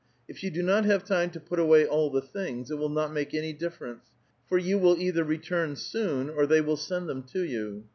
[0.27, 3.13] If you do not have time to put away all the things, it will not
[3.13, 3.99] make any diffeVence,
[4.47, 7.83] for you will either return soon, or they will send them to you.